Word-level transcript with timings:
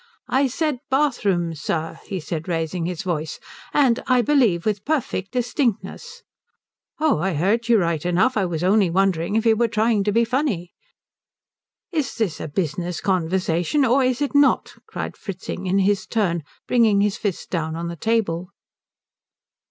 "I 0.27 0.47
said 0.47 0.79
bathrooms, 0.89 1.61
sir," 1.61 1.99
he 2.07 2.19
said, 2.19 2.47
raising 2.47 2.87
his 2.87 3.03
voice, 3.03 3.39
"and 3.71 4.01
I 4.07 4.23
believe 4.23 4.65
with 4.65 4.83
perfect 4.83 5.31
distinctness." 5.33 6.23
"Oh, 6.99 7.19
I 7.19 7.33
heard 7.35 7.69
you 7.69 7.77
right 7.77 8.03
enough. 8.03 8.35
I 8.35 8.45
was 8.47 8.63
only 8.63 8.89
wondering 8.89 9.35
if 9.35 9.45
you 9.45 9.55
were 9.55 9.67
trying 9.67 10.03
to 10.05 10.11
be 10.11 10.25
funny." 10.25 10.73
"Is 11.91 12.15
this 12.15 12.39
a 12.39 12.47
business 12.47 12.99
conversation 12.99 13.85
or 13.85 14.03
is 14.03 14.23
it 14.23 14.33
not?" 14.33 14.73
cried 14.87 15.15
Fritzing, 15.15 15.67
in 15.67 15.77
his 15.77 16.07
turn 16.07 16.41
bringing 16.67 17.01
his 17.01 17.17
fist 17.17 17.51
down 17.51 17.75
on 17.75 17.87
the 17.87 17.95
table. 17.95 18.49